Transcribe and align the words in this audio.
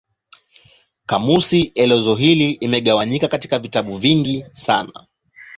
Kamusi 1.05 1.61
elezo 1.75 2.15
hii 2.15 2.51
imegawanyika 2.51 3.27
katika 3.27 3.59
vitabu 3.59 3.97
vingi 3.97 4.45
sana. 4.51 5.07